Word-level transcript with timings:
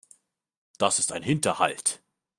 Das 0.79 0.97
ist 0.97 1.11
ein 1.11 1.21
Hinterhalt. 1.21 2.01